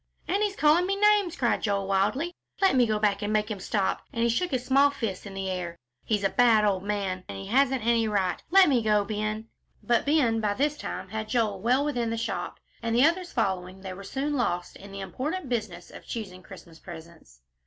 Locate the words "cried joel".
1.35-1.85